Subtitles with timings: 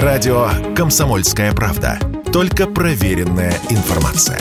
[0.00, 1.98] Радио «Комсомольская правда».
[2.32, 4.40] Только проверенная информация.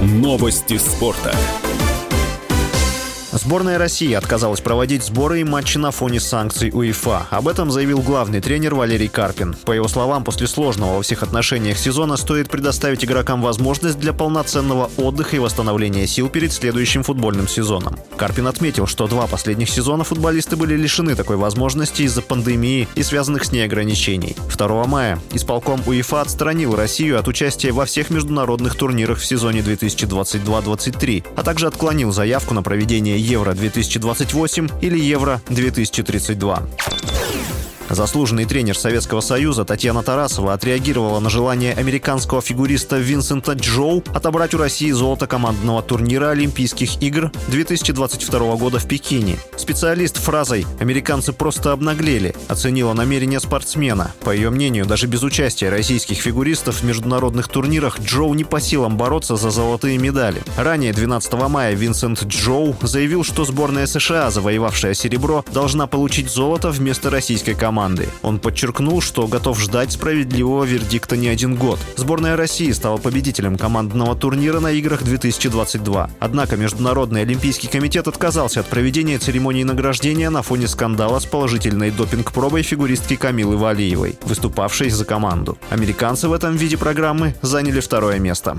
[0.00, 1.34] Новости спорта.
[3.48, 7.28] Сборная России отказалась проводить сборы и матчи на фоне санкций УЕФА.
[7.30, 9.56] Об этом заявил главный тренер Валерий Карпин.
[9.64, 14.90] По его словам, после сложного во всех отношениях сезона стоит предоставить игрокам возможность для полноценного
[14.98, 17.96] отдыха и восстановления сил перед следующим футбольным сезоном.
[18.18, 23.46] Карпин отметил, что два последних сезона футболисты были лишены такой возможности из-за пандемии и связанных
[23.46, 24.36] с ней ограничений.
[24.58, 31.24] 2 мая исполком УЕФА отстранил Россию от участия во всех международных турнирах в сезоне 2022-2023,
[31.34, 37.07] а также отклонил заявку на проведение Евро-2028 или Евро-2032.
[37.90, 44.58] Заслуженный тренер Советского Союза Татьяна Тарасова отреагировала на желание американского фигуриста Винсента Джоу отобрать у
[44.58, 49.38] России золото командного турнира Олимпийских игр 2022 года в Пекине.
[49.56, 54.12] Специалист фразой «американцы просто обнаглели» оценила намерение спортсмена.
[54.20, 58.98] По ее мнению, даже без участия российских фигуристов в международных турнирах Джоу не по силам
[58.98, 60.42] бороться за золотые медали.
[60.58, 67.08] Ранее 12 мая Винсент Джоу заявил, что сборная США, завоевавшая серебро, должна получить золото вместо
[67.08, 68.08] российской команды команды.
[68.22, 71.78] Он подчеркнул, что готов ждать справедливого вердикта не один год.
[71.94, 76.10] Сборная России стала победителем командного турнира на играх 2022.
[76.18, 82.62] Однако Международный Олимпийский комитет отказался от проведения церемонии награждения на фоне скандала с положительной допинг-пробой
[82.62, 85.56] фигуристки Камилы Валиевой, выступавшей за команду.
[85.70, 88.56] Американцы в этом виде программы заняли второе место.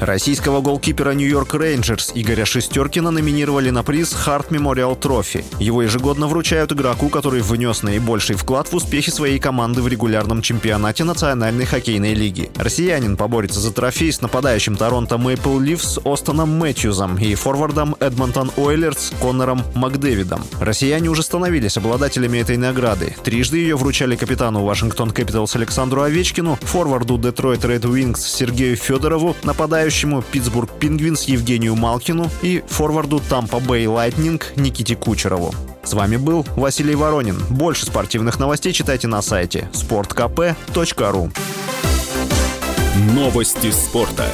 [0.00, 5.44] Российского голкипера Нью-Йорк Рейнджерс Игоря Шестеркина номинировали на приз Харт Мемориал Трофи.
[5.58, 11.02] Его ежегодно вручают игроку, который внес наибольший вклад в успехи своей команды в регулярном чемпионате
[11.02, 12.50] Национальной хоккейной лиги.
[12.56, 19.12] Россиянин поборется за трофей с нападающим Торонто Мэйпл Ливс Остоном Мэтьюзом и форвардом Эдмонтон Ойлерс
[19.20, 20.44] Коннором Макдэвидом.
[20.60, 23.16] Россияне уже становились обладателями этой награды.
[23.24, 29.87] Трижды ее вручали капитану Вашингтон Капиталс Александру Овечкину, форварду Детройт Ред Уингз Сергею Федорову, нападающему
[29.88, 35.54] нападающему Питтсбург Пингвинс Евгению Малкину и форварду Тампа Бэй Лайтнинг Никите Кучерову.
[35.82, 37.38] С вами был Василий Воронин.
[37.48, 41.32] Больше спортивных новостей читайте на сайте sportkp.ru
[43.14, 44.26] Новости спорта.